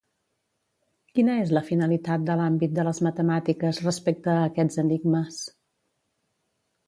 Quina 1.17 1.33
és 1.41 1.51
la 1.57 1.61
finalitat 1.67 2.23
de 2.29 2.37
l'àmbit 2.39 2.73
de 2.79 2.85
les 2.87 3.01
matemàtiques 3.09 3.83
respecte 3.89 4.33
a 4.37 4.47
aquests 4.53 4.83
enigmes? 4.85 5.37